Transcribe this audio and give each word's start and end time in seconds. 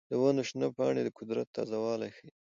د 0.09 0.11
ونو 0.21 0.41
شنه 0.49 0.67
پاڼې 0.77 1.01
د 1.03 1.09
قدرت 1.17 1.47
تازه 1.55 1.77
والی 1.83 2.09
ښيي. 2.17 2.29